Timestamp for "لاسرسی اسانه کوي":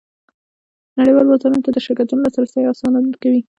2.25-3.41